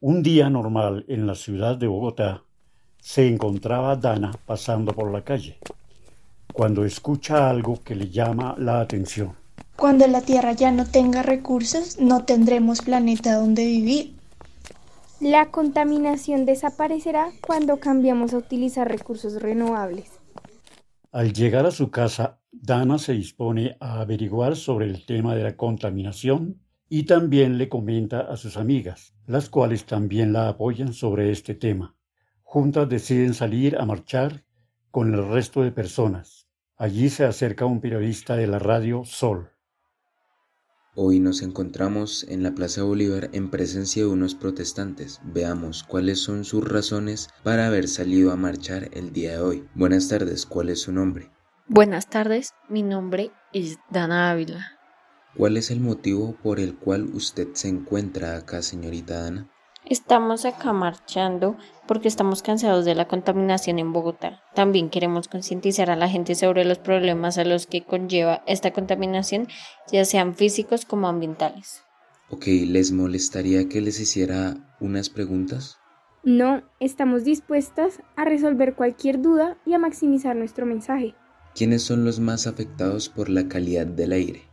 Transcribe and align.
Un 0.00 0.22
día 0.22 0.48
normal 0.48 1.04
en 1.08 1.26
la 1.26 1.34
ciudad 1.34 1.76
de 1.76 1.88
Bogotá 1.88 2.44
se 3.00 3.26
encontraba 3.26 3.96
Dana 3.96 4.30
pasando 4.46 4.92
por 4.92 5.10
la 5.10 5.24
calle, 5.24 5.58
cuando 6.52 6.84
escucha 6.84 7.50
algo 7.50 7.80
que 7.82 7.96
le 7.96 8.08
llama 8.08 8.54
la 8.58 8.80
atención. 8.80 9.32
Cuando 9.74 10.06
la 10.06 10.20
Tierra 10.20 10.52
ya 10.52 10.70
no 10.70 10.86
tenga 10.86 11.24
recursos, 11.24 11.98
no 11.98 12.24
tendremos 12.24 12.80
planeta 12.82 13.34
donde 13.34 13.64
vivir. 13.64 14.14
La 15.18 15.50
contaminación 15.50 16.44
desaparecerá 16.44 17.30
cuando 17.40 17.78
cambiamos 17.78 18.34
a 18.34 18.38
utilizar 18.38 18.86
recursos 18.86 19.42
renovables. 19.42 20.12
Al 21.10 21.32
llegar 21.32 21.66
a 21.66 21.72
su 21.72 21.90
casa, 21.90 22.38
Dana 22.52 22.98
se 22.98 23.14
dispone 23.14 23.76
a 23.80 24.00
averiguar 24.00 24.54
sobre 24.54 24.86
el 24.86 25.04
tema 25.04 25.34
de 25.34 25.42
la 25.42 25.56
contaminación 25.56 26.60
y 26.88 27.04
también 27.04 27.58
le 27.58 27.68
comenta 27.68 28.20
a 28.20 28.36
sus 28.36 28.56
amigas, 28.56 29.14
las 29.26 29.50
cuales 29.50 29.84
también 29.84 30.32
la 30.32 30.48
apoyan 30.48 30.92
sobre 30.92 31.30
este 31.30 31.54
tema. 31.54 31.94
Juntas 32.42 32.88
deciden 32.88 33.34
salir 33.34 33.76
a 33.76 33.84
marchar 33.84 34.44
con 34.90 35.12
el 35.14 35.28
resto 35.28 35.62
de 35.62 35.70
personas. 35.70 36.48
Allí 36.76 37.10
se 37.10 37.24
acerca 37.24 37.66
un 37.66 37.80
periodista 37.80 38.36
de 38.36 38.46
la 38.46 38.58
radio 38.58 39.04
Sol. 39.04 39.50
Hoy 40.94 41.20
nos 41.20 41.42
encontramos 41.42 42.24
en 42.28 42.42
la 42.42 42.54
Plaza 42.54 42.82
Bolívar 42.82 43.30
en 43.32 43.50
presencia 43.50 44.02
de 44.02 44.08
unos 44.08 44.34
protestantes. 44.34 45.20
Veamos 45.22 45.84
cuáles 45.84 46.20
son 46.20 46.44
sus 46.44 46.66
razones 46.66 47.28
para 47.44 47.66
haber 47.66 47.86
salido 47.86 48.32
a 48.32 48.36
marchar 48.36 48.88
el 48.92 49.12
día 49.12 49.32
de 49.32 49.40
hoy. 49.40 49.68
Buenas 49.74 50.08
tardes, 50.08 50.46
¿cuál 50.46 50.70
es 50.70 50.82
su 50.82 50.92
nombre? 50.92 51.30
Buenas 51.68 52.08
tardes, 52.08 52.54
mi 52.68 52.82
nombre 52.82 53.30
es 53.52 53.76
Dana 53.90 54.30
Ávila. 54.30 54.77
¿Cuál 55.38 55.56
es 55.56 55.70
el 55.70 55.78
motivo 55.78 56.34
por 56.42 56.58
el 56.58 56.74
cual 56.74 57.10
usted 57.14 57.46
se 57.52 57.68
encuentra 57.68 58.36
acá, 58.36 58.60
señorita 58.60 59.22
Dana? 59.22 59.48
Estamos 59.84 60.44
acá 60.44 60.72
marchando 60.72 61.56
porque 61.86 62.08
estamos 62.08 62.42
cansados 62.42 62.84
de 62.84 62.96
la 62.96 63.06
contaminación 63.06 63.78
en 63.78 63.92
Bogotá. 63.92 64.42
También 64.56 64.90
queremos 64.90 65.28
concientizar 65.28 65.90
a 65.90 65.96
la 65.96 66.08
gente 66.08 66.34
sobre 66.34 66.64
los 66.64 66.78
problemas 66.78 67.38
a 67.38 67.44
los 67.44 67.68
que 67.68 67.84
conlleva 67.84 68.42
esta 68.48 68.72
contaminación, 68.72 69.46
ya 69.92 70.04
sean 70.04 70.34
físicos 70.34 70.84
como 70.84 71.06
ambientales. 71.06 71.82
Ok, 72.30 72.46
¿les 72.46 72.90
molestaría 72.90 73.68
que 73.68 73.80
les 73.80 74.00
hiciera 74.00 74.56
unas 74.80 75.08
preguntas? 75.08 75.78
No, 76.24 76.64
estamos 76.80 77.22
dispuestas 77.22 78.00
a 78.16 78.24
resolver 78.24 78.74
cualquier 78.74 79.22
duda 79.22 79.56
y 79.64 79.74
a 79.74 79.78
maximizar 79.78 80.34
nuestro 80.34 80.66
mensaje. 80.66 81.14
¿Quiénes 81.54 81.82
son 81.82 82.04
los 82.04 82.18
más 82.18 82.48
afectados 82.48 83.08
por 83.08 83.28
la 83.28 83.46
calidad 83.46 83.86
del 83.86 84.10
aire? 84.10 84.47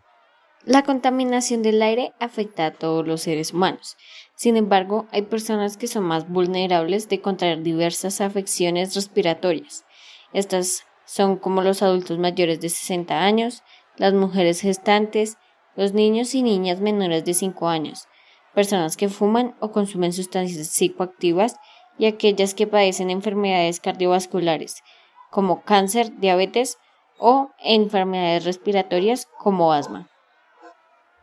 La 0.66 0.82
contaminación 0.82 1.62
del 1.62 1.80
aire 1.84 2.14
afecta 2.20 2.66
a 2.66 2.72
todos 2.72 3.06
los 3.06 3.22
seres 3.22 3.54
humanos. 3.54 3.98
Sin 4.36 4.58
embargo, 4.58 5.06
hay 5.12 5.22
personas 5.22 5.78
que 5.78 5.86
son 5.86 6.06
más 6.06 6.28
vulnerables 6.28 7.08
de 7.08 7.22
contraer 7.22 7.62
diversas 7.62 8.20
afecciones 8.20 8.96
respiratorias. 8.96 9.86
Estas 10.34 10.84
son 11.06 11.38
como 11.38 11.62
los 11.62 11.84
adultos 11.84 12.18
mayores 12.18 12.62
de 12.62 12.70
60 12.70 13.24
años, 13.24 13.62
las 13.96 14.16
mujeres 14.16 14.60
gestantes, 14.60 15.38
los 15.76 15.94
niños 15.94 16.34
y 16.34 16.42
niñas 16.42 16.82
menores 16.82 17.24
de 17.26 17.36
5 17.36 17.68
años, 17.68 18.08
personas 18.56 18.98
que 18.98 19.08
fuman 19.08 19.56
o 19.60 19.72
consumen 19.72 20.14
sustancias 20.14 20.68
psicoactivas 20.70 21.58
y 22.00 22.08
aquellas 22.08 22.56
que 22.56 22.66
padecen 22.66 23.12
enfermedades 23.12 23.80
cardiovasculares 23.80 24.82
como 25.30 25.62
cáncer, 25.62 26.18
diabetes 26.18 26.80
o 27.20 27.52
enfermedades 27.60 28.46
respiratorias 28.46 29.28
como 29.38 29.72
asma. 29.72 30.10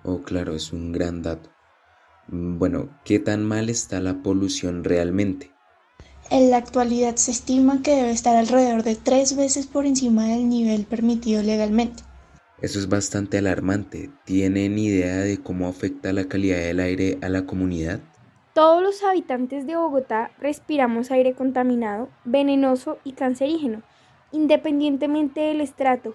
Oh, 0.04 0.22
claro, 0.22 0.54
es 0.54 0.72
un 0.72 0.90
gran 0.90 1.22
dato. 1.22 1.50
Mm, 2.28 2.58
bueno, 2.58 2.88
¿qué 3.04 3.18
tan 3.18 3.44
mal 3.44 3.68
está 3.68 4.00
la 4.00 4.22
polución 4.22 4.82
realmente? 4.84 5.52
En 6.30 6.50
la 6.50 6.56
actualidad 6.56 7.16
se 7.16 7.30
estima 7.30 7.82
que 7.82 7.94
debe 7.94 8.10
estar 8.10 8.36
alrededor 8.36 8.82
de 8.82 8.96
tres 8.96 9.36
veces 9.36 9.66
por 9.66 9.86
encima 9.86 10.26
del 10.26 10.48
nivel 10.48 10.84
permitido 10.86 11.42
legalmente. 11.42 12.02
Eso 12.60 12.78
es 12.78 12.88
bastante 12.88 13.38
alarmante. 13.38 14.10
¿Tienen 14.24 14.78
idea 14.78 15.16
de 15.18 15.42
cómo 15.42 15.68
afecta 15.68 16.12
la 16.12 16.24
calidad 16.24 16.58
del 16.58 16.80
aire 16.80 17.18
a 17.22 17.28
la 17.28 17.44
comunidad? 17.44 18.00
Todos 18.54 18.82
los 18.82 19.02
habitantes 19.02 19.66
de 19.66 19.76
Bogotá 19.76 20.30
respiramos 20.38 21.10
aire 21.10 21.34
contaminado, 21.34 22.08
venenoso 22.24 22.98
y 23.04 23.12
cancerígeno, 23.12 23.82
independientemente 24.30 25.40
del 25.40 25.60
estrato, 25.60 26.14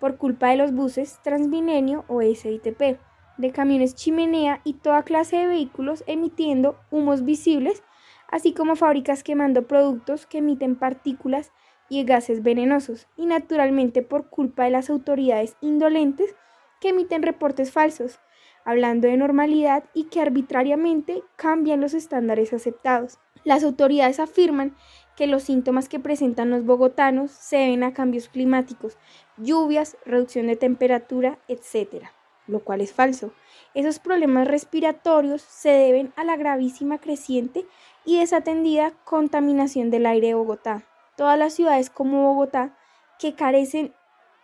por 0.00 0.16
culpa 0.16 0.50
de 0.50 0.56
los 0.56 0.72
buses 0.72 1.18
Transmilenio 1.22 2.04
o 2.08 2.20
SITP 2.22 2.98
de 3.38 3.52
camiones 3.52 3.94
chimenea 3.94 4.60
y 4.64 4.74
toda 4.74 5.02
clase 5.02 5.36
de 5.36 5.46
vehículos 5.46 6.04
emitiendo 6.06 6.78
humos 6.90 7.24
visibles, 7.24 7.82
así 8.28 8.52
como 8.52 8.76
fábricas 8.76 9.22
quemando 9.22 9.66
productos 9.66 10.26
que 10.26 10.38
emiten 10.38 10.76
partículas 10.76 11.52
y 11.88 12.04
gases 12.04 12.42
venenosos, 12.42 13.06
y 13.16 13.26
naturalmente 13.26 14.02
por 14.02 14.28
culpa 14.28 14.64
de 14.64 14.70
las 14.70 14.90
autoridades 14.90 15.56
indolentes 15.60 16.34
que 16.80 16.88
emiten 16.88 17.22
reportes 17.22 17.70
falsos, 17.70 18.18
hablando 18.64 19.06
de 19.06 19.16
normalidad 19.16 19.84
y 19.94 20.04
que 20.04 20.20
arbitrariamente 20.20 21.22
cambian 21.36 21.80
los 21.80 21.94
estándares 21.94 22.52
aceptados. 22.52 23.18
Las 23.44 23.62
autoridades 23.62 24.18
afirman 24.18 24.74
que 25.16 25.28
los 25.28 25.44
síntomas 25.44 25.88
que 25.88 26.00
presentan 26.00 26.50
los 26.50 26.64
bogotanos 26.64 27.30
se 27.30 27.58
deben 27.58 27.84
a 27.84 27.94
cambios 27.94 28.28
climáticos, 28.28 28.98
lluvias, 29.36 29.96
reducción 30.04 30.48
de 30.48 30.56
temperatura, 30.56 31.38
etc 31.46 32.06
lo 32.46 32.60
cual 32.60 32.80
es 32.80 32.92
falso. 32.92 33.32
Esos 33.74 33.98
problemas 33.98 34.48
respiratorios 34.48 35.42
se 35.42 35.70
deben 35.70 36.12
a 36.16 36.24
la 36.24 36.36
gravísima 36.36 36.98
creciente 36.98 37.66
y 38.04 38.18
desatendida 38.18 38.92
contaminación 39.04 39.90
del 39.90 40.06
aire 40.06 40.28
de 40.28 40.34
Bogotá. 40.34 40.84
Todas 41.16 41.38
las 41.38 41.54
ciudades 41.54 41.90
como 41.90 42.22
Bogotá, 42.22 42.76
que 43.18 43.34
carecen 43.34 43.94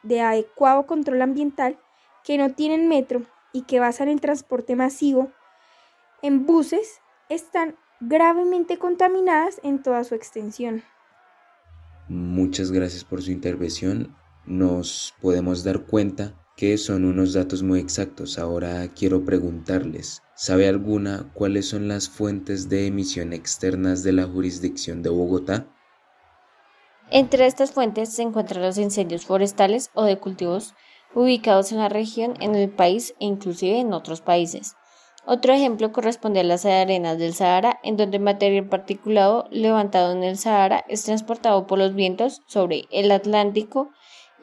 de 0.03 0.21
adecuado 0.21 0.87
control 0.87 1.23
ambiental, 1.23 1.79
que 2.25 2.39
no 2.39 2.51
tienen 2.51 2.89
metro 2.89 3.23
y 3.53 3.63
que 3.63 3.81
basan 3.81 4.09
el 4.09 4.21
transporte 4.21 4.77
masivo 4.77 5.31
en 6.23 6.47
buses, 6.47 7.01
están 7.29 7.77
gravemente 8.01 8.79
contaminadas 8.79 9.61
en 9.63 9.83
toda 9.83 10.05
su 10.05 10.15
extensión. 10.15 10.83
Muchas 12.09 12.73
gracias 12.73 13.05
por 13.05 13.23
su 13.23 13.31
intervención. 13.31 14.17
Nos 14.45 15.15
podemos 15.21 15.63
dar 15.63 15.85
cuenta 15.85 16.35
que 16.63 16.79
son 16.79 17.05
unos 17.05 17.33
datos 17.33 17.65
muy 17.65 17.81
exactos. 17.81 18.39
Ahora 18.39 18.87
quiero 18.95 19.25
preguntarles, 19.25 20.23
¿sabe 20.37 20.69
alguna 20.69 21.29
cuáles 21.35 21.69
son 21.69 21.89
las 21.89 22.09
fuentes 22.09 22.69
de 22.69 22.87
emisión 22.87 23.33
externas 23.33 24.05
de 24.05 24.13
la 24.13 24.29
jurisdicción 24.29 25.03
de 25.03 25.11
Bogotá? 25.11 25.67
Entre 27.11 27.47
estas 27.47 27.73
fuentes 27.73 28.15
se 28.15 28.23
encuentran 28.23 28.63
los 28.63 28.79
incendios 28.79 29.27
forestales 29.27 29.91
o 29.95 30.05
de 30.05 30.21
cultivos 30.21 30.75
ubicados 31.17 31.73
en 31.73 31.79
la 31.79 31.89
región, 31.89 32.35
en 32.39 32.55
el 32.55 32.71
país 32.71 33.17
e 33.19 33.25
inclusive 33.25 33.81
en 33.81 33.93
otros 33.93 34.21
países. 34.21 34.77
Otro 35.27 35.53
ejemplo 35.55 35.91
corresponde 35.91 36.39
a 36.39 36.45
las 36.45 36.65
arenas 36.65 37.19
del 37.19 37.35
Sahara, 37.35 37.81
en 37.83 37.97
donde 37.97 38.19
el 38.19 38.23
material 38.23 38.69
particulado 38.69 39.49
levantado 39.51 40.13
en 40.13 40.23
el 40.23 40.39
Sahara 40.39 40.85
es 40.89 41.03
transportado 41.03 41.67
por 41.67 41.81
los 41.81 41.93
vientos 41.93 42.41
sobre 42.47 42.85
el 42.93 43.11
Atlántico 43.11 43.91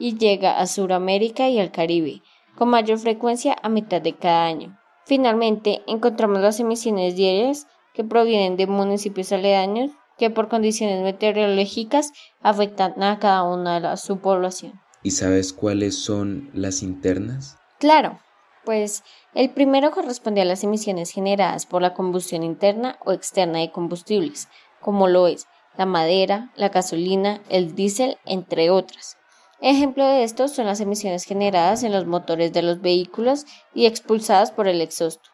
y 0.00 0.16
llega 0.16 0.58
a 0.58 0.66
Sudamérica 0.66 1.48
y 1.48 1.60
al 1.60 1.70
Caribe, 1.70 2.22
con 2.56 2.70
mayor 2.70 2.98
frecuencia 2.98 3.56
a 3.62 3.68
mitad 3.68 4.02
de 4.02 4.16
cada 4.16 4.46
año. 4.46 4.76
Finalmente, 5.04 5.82
encontramos 5.86 6.40
las 6.40 6.58
emisiones 6.58 7.14
diarias 7.14 7.68
que 7.94 8.02
provienen 8.02 8.56
de 8.56 8.66
municipios 8.66 9.30
aledaños 9.30 9.92
que 10.18 10.30
por 10.30 10.48
condiciones 10.48 11.02
meteorológicas 11.02 12.12
afectan 12.40 13.02
a 13.02 13.18
cada 13.18 13.42
una 13.42 13.80
de 13.80 13.96
su 13.96 14.18
población. 14.18 14.80
¿Y 15.02 15.12
sabes 15.12 15.52
cuáles 15.52 16.02
son 16.02 16.50
las 16.52 16.82
internas? 16.82 17.56
Claro, 17.78 18.18
pues 18.64 19.02
el 19.34 19.50
primero 19.50 19.90
corresponde 19.90 20.42
a 20.42 20.44
las 20.44 20.64
emisiones 20.64 21.10
generadas 21.10 21.66
por 21.66 21.82
la 21.82 21.94
combustión 21.94 22.42
interna 22.42 22.98
o 23.04 23.12
externa 23.12 23.60
de 23.60 23.70
combustibles, 23.70 24.48
como 24.80 25.08
lo 25.08 25.26
es 25.26 25.46
la 25.76 25.86
madera, 25.86 26.50
la 26.56 26.68
gasolina, 26.68 27.40
el 27.48 27.74
diésel, 27.74 28.18
entre 28.26 28.70
otras. 28.70 29.16
Ejemplo 29.62 30.06
de 30.06 30.24
esto 30.24 30.48
son 30.48 30.66
las 30.66 30.80
emisiones 30.80 31.24
generadas 31.24 31.82
en 31.82 31.92
los 31.92 32.06
motores 32.06 32.52
de 32.52 32.62
los 32.62 32.80
vehículos 32.80 33.44
y 33.74 33.86
expulsadas 33.86 34.50
por 34.52 34.68
el 34.68 34.80
exhausto. 34.80 35.28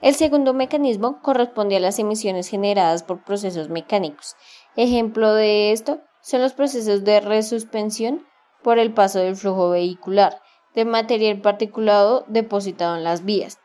El 0.00 0.14
segundo 0.14 0.54
mecanismo 0.54 1.20
corresponde 1.20 1.76
a 1.76 1.80
las 1.80 1.98
emisiones 1.98 2.48
generadas 2.48 3.02
por 3.02 3.22
procesos 3.22 3.68
mecánicos. 3.68 4.36
Ejemplo 4.74 5.34
de 5.34 5.72
esto 5.72 6.00
son 6.22 6.40
los 6.40 6.54
procesos 6.54 7.04
de 7.04 7.20
resuspensión 7.20 8.26
por 8.62 8.78
el 8.78 8.94
paso 8.94 9.18
del 9.18 9.36
flujo 9.36 9.70
vehicular 9.70 10.40
de 10.74 10.84
material 10.86 11.40
particulado 11.40 12.24
depositado 12.28 12.96
en 12.96 13.04
las 13.04 13.24
vías. 13.24 13.58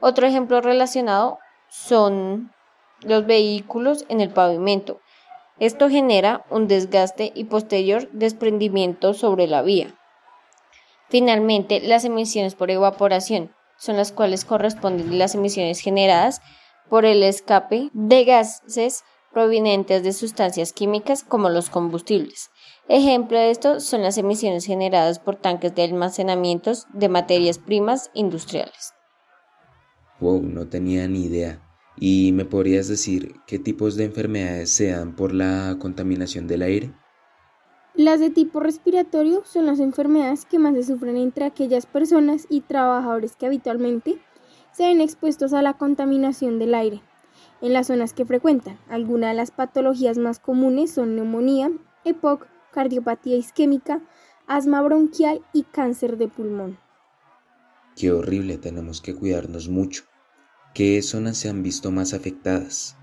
Otro 0.00 0.26
ejemplo 0.26 0.60
relacionado 0.60 1.38
son 1.68 2.52
los 3.02 3.24
vehículos 3.26 4.04
en 4.08 4.20
el 4.20 4.30
pavimento, 4.30 5.00
esto 5.58 5.88
genera 5.88 6.44
un 6.50 6.68
desgaste 6.68 7.32
y 7.34 7.44
posterior 7.44 8.10
desprendimiento 8.12 9.14
sobre 9.14 9.46
la 9.46 9.62
vía. 9.62 9.94
Finalmente, 11.08 11.80
las 11.80 12.04
emisiones 12.04 12.54
por 12.54 12.70
evaporación 12.70 13.54
son 13.78 13.96
las 13.96 14.12
cuales 14.12 14.44
corresponden 14.44 15.18
las 15.18 15.34
emisiones 15.34 15.80
generadas 15.80 16.40
por 16.88 17.04
el 17.04 17.22
escape 17.22 17.90
de 17.92 18.24
gases 18.24 19.04
provenientes 19.32 20.02
de 20.02 20.12
sustancias 20.12 20.72
químicas 20.72 21.22
como 21.22 21.50
los 21.50 21.68
combustibles. 21.68 22.50
Ejemplo 22.88 23.38
de 23.38 23.50
esto 23.50 23.80
son 23.80 24.02
las 24.02 24.16
emisiones 24.16 24.64
generadas 24.64 25.18
por 25.18 25.36
tanques 25.36 25.74
de 25.74 25.84
almacenamiento 25.84 26.72
de 26.94 27.08
materias 27.08 27.58
primas 27.58 28.10
industriales. 28.14 28.94
Wow, 30.20 30.40
no 30.42 30.66
tenía 30.68 31.06
ni 31.06 31.24
idea. 31.24 31.65
¿Y 31.98 32.32
me 32.32 32.44
podrías 32.44 32.88
decir 32.88 33.36
qué 33.46 33.58
tipos 33.58 33.96
de 33.96 34.04
enfermedades 34.04 34.70
se 34.70 34.90
dan 34.90 35.16
por 35.16 35.32
la 35.32 35.76
contaminación 35.78 36.46
del 36.46 36.62
aire? 36.62 36.92
Las 37.94 38.20
de 38.20 38.28
tipo 38.28 38.60
respiratorio 38.60 39.42
son 39.46 39.64
las 39.64 39.80
enfermedades 39.80 40.44
que 40.44 40.58
más 40.58 40.74
se 40.74 40.82
sufren 40.82 41.16
entre 41.16 41.46
aquellas 41.46 41.86
personas 41.86 42.46
y 42.50 42.60
trabajadores 42.60 43.36
que 43.36 43.46
habitualmente 43.46 44.18
se 44.72 44.84
ven 44.84 45.00
expuestos 45.00 45.54
a 45.54 45.62
la 45.62 45.78
contaminación 45.78 46.58
del 46.58 46.74
aire 46.74 47.00
en 47.62 47.72
las 47.72 47.86
zonas 47.86 48.12
que 48.12 48.26
frecuentan. 48.26 48.78
Algunas 48.88 49.30
de 49.30 49.36
las 49.36 49.50
patologías 49.50 50.18
más 50.18 50.38
comunes 50.38 50.90
son 50.90 51.16
neumonía, 51.16 51.72
EPOC, 52.04 52.46
cardiopatía 52.72 53.36
isquémica, 53.36 54.02
asma 54.46 54.82
bronquial 54.82 55.40
y 55.54 55.62
cáncer 55.62 56.18
de 56.18 56.28
pulmón. 56.28 56.78
Qué 57.96 58.12
horrible, 58.12 58.58
tenemos 58.58 59.00
que 59.00 59.14
cuidarnos 59.14 59.70
mucho. 59.70 60.04
¿Qué 60.76 61.00
zonas 61.00 61.38
se 61.38 61.48
han 61.48 61.62
visto 61.62 61.90
más 61.90 62.12
afectadas? 62.12 62.96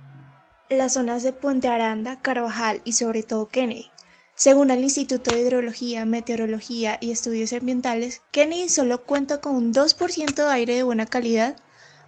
Las 0.69 0.93
zonas 0.93 1.23
de 1.23 1.33
Puente 1.33 1.67
Aranda, 1.67 2.21
Carvajal 2.21 2.83
y 2.85 2.91
sobre 2.91 3.23
todo 3.23 3.47
Kennedy. 3.47 3.89
Según 4.35 4.69
el 4.69 4.83
Instituto 4.83 5.33
de 5.33 5.41
Hidrología, 5.41 6.05
Meteorología 6.05 6.99
y 7.01 7.09
Estudios 7.09 7.51
Ambientales, 7.51 8.21
Kennedy 8.29 8.69
solo 8.69 9.03
cuenta 9.05 9.41
con 9.41 9.55
un 9.55 9.73
2% 9.73 10.35
de 10.35 10.51
aire 10.51 10.75
de 10.75 10.83
buena 10.83 11.07
calidad, 11.07 11.55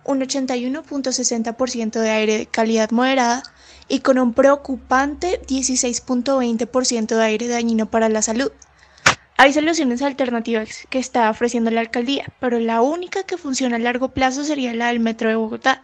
un 0.03 0.21
81.60% 0.21 1.99
de 1.99 2.09
aire 2.11 2.37
de 2.37 2.45
calidad 2.45 2.91
moderada 2.91 3.41
y 3.87 4.01
con 4.01 4.19
un 4.19 4.35
preocupante 4.35 5.41
16.20% 5.47 7.07
de 7.07 7.23
aire 7.23 7.47
dañino 7.47 7.89
para 7.89 8.07
la 8.07 8.21
salud. 8.21 8.51
Hay 9.37 9.51
soluciones 9.51 10.01
alternativas 10.01 10.87
que 10.89 10.97
está 10.97 11.29
ofreciendo 11.29 11.69
la 11.69 11.81
alcaldía, 11.81 12.31
pero 12.39 12.57
la 12.57 12.81
única 12.81 13.23
que 13.23 13.37
funciona 13.37 13.75
a 13.75 13.79
largo 13.79 14.13
plazo 14.13 14.45
sería 14.45 14.73
la 14.73 14.87
del 14.87 15.01
Metro 15.01 15.27
de 15.27 15.35
Bogotá, 15.35 15.83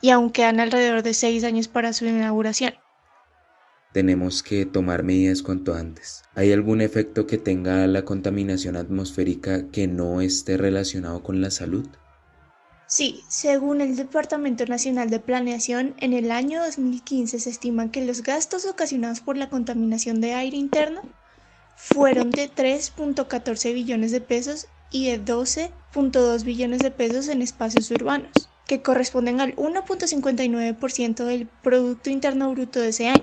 y 0.00 0.10
aún 0.10 0.30
quedan 0.30 0.58
alrededor 0.58 1.04
de 1.04 1.14
seis 1.14 1.44
años 1.44 1.68
para 1.68 1.92
su 1.92 2.06
inauguración. 2.06 2.74
Tenemos 3.92 4.42
que 4.42 4.66
tomar 4.66 5.04
medidas 5.04 5.42
cuanto 5.42 5.74
antes. 5.74 6.22
¿Hay 6.34 6.52
algún 6.52 6.80
efecto 6.80 7.26
que 7.28 7.38
tenga 7.38 7.86
la 7.86 8.04
contaminación 8.04 8.76
atmosférica 8.76 9.70
que 9.70 9.86
no 9.86 10.20
esté 10.20 10.56
relacionado 10.56 11.22
con 11.22 11.40
la 11.40 11.52
salud? 11.52 11.88
Sí, 12.86 13.22
según 13.28 13.80
el 13.80 13.94
Departamento 13.94 14.66
Nacional 14.66 15.08
de 15.08 15.20
Planeación, 15.20 15.94
en 15.98 16.14
el 16.14 16.32
año 16.32 16.64
2015 16.64 17.38
se 17.38 17.50
estima 17.50 17.92
que 17.92 18.04
los 18.04 18.24
gastos 18.24 18.66
ocasionados 18.66 19.20
por 19.20 19.36
la 19.36 19.50
contaminación 19.50 20.20
de 20.20 20.34
aire 20.34 20.56
interno 20.56 21.02
fueron 21.78 22.32
de 22.32 22.50
3.14 22.50 23.72
billones 23.72 24.10
de 24.10 24.20
pesos 24.20 24.66
y 24.90 25.06
de 25.06 25.24
12.2 25.24 26.42
billones 26.42 26.80
de 26.80 26.90
pesos 26.90 27.28
en 27.28 27.40
espacios 27.40 27.88
urbanos, 27.92 28.32
que 28.66 28.82
corresponden 28.82 29.40
al 29.40 29.54
1.59% 29.54 31.24
del 31.24 31.46
Producto 31.62 32.10
Interno 32.10 32.50
Bruto 32.50 32.80
de 32.80 32.88
ese 32.88 33.08
año. 33.08 33.22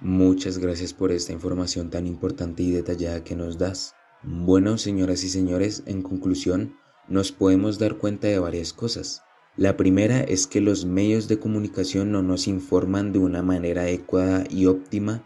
Muchas 0.00 0.58
gracias 0.58 0.92
por 0.92 1.12
esta 1.12 1.32
información 1.32 1.88
tan 1.88 2.08
importante 2.08 2.64
y 2.64 2.72
detallada 2.72 3.22
que 3.22 3.36
nos 3.36 3.58
das. 3.58 3.94
Bueno, 4.24 4.76
señoras 4.76 5.22
y 5.22 5.28
señores, 5.28 5.84
en 5.86 6.02
conclusión, 6.02 6.76
nos 7.06 7.30
podemos 7.30 7.78
dar 7.78 7.96
cuenta 7.96 8.26
de 8.26 8.40
varias 8.40 8.72
cosas. 8.72 9.22
La 9.56 9.76
primera 9.76 10.20
es 10.20 10.48
que 10.48 10.60
los 10.60 10.84
medios 10.84 11.28
de 11.28 11.38
comunicación 11.38 12.10
no 12.10 12.22
nos 12.22 12.48
informan 12.48 13.12
de 13.12 13.20
una 13.20 13.42
manera 13.42 13.82
adecuada 13.82 14.44
y 14.50 14.66
óptima 14.66 15.24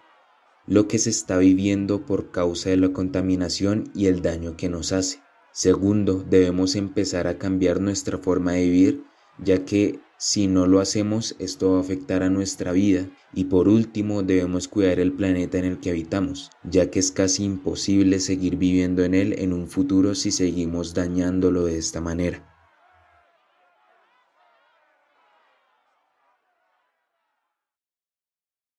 lo 0.67 0.89
que 0.89 0.99
se 0.99 1.11
está 1.11 1.39
viviendo 1.39 2.05
por 2.05 2.31
causa 2.31 2.71
de 2.71 2.77
la 2.77 2.93
contaminación 2.93 3.91
y 3.95 4.07
el 4.07 4.23
daño 4.23 4.57
que 4.57 4.69
nos 4.69 4.93
hace. 4.93 5.21
Segundo, 5.53 6.25
debemos 6.29 6.75
empezar 6.75 7.27
a 7.27 7.39
cambiar 7.39 7.81
nuestra 7.81 8.19
forma 8.19 8.53
de 8.53 8.65
vivir, 8.65 9.05
ya 9.39 9.65
que 9.65 10.01
si 10.19 10.47
no 10.47 10.67
lo 10.67 10.81
hacemos 10.81 11.37
esto 11.39 11.73
va 11.73 11.79
a 11.79 11.81
afectar 11.81 12.23
a 12.23 12.31
nuestra 12.31 12.73
vida. 12.73 13.09
Y 13.35 13.45
por 13.45 13.69
último, 13.69 14.23
debemos 14.23 14.67
cuidar 14.67 14.99
el 14.99 15.13
planeta 15.13 15.59
en 15.59 15.67
el 15.67 15.79
que 15.79 15.91
habitamos, 15.91 16.51
ya 16.65 16.91
que 16.91 16.99
es 16.99 17.13
casi 17.13 17.45
imposible 17.45 18.19
seguir 18.19 18.57
viviendo 18.57 19.05
en 19.05 19.15
él 19.15 19.35
en 19.39 19.53
un 19.53 19.69
futuro 19.69 20.15
si 20.15 20.31
seguimos 20.31 20.95
dañándolo 20.95 21.67
de 21.67 21.79
esta 21.79 22.01
manera. 22.01 22.56